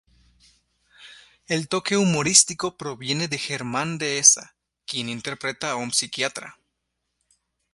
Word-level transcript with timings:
El 1.45 1.67
toque 1.67 1.95
humorístico 1.95 2.75
proviene 2.75 3.27
de 3.27 3.37
Germán 3.37 3.99
Dehesa, 3.99 4.55
quien 4.87 5.09
interpreta 5.09 5.69
a 5.69 5.75
un 5.75 5.91
psiquiatra. 5.93 6.57